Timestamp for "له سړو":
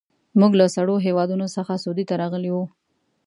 0.59-0.95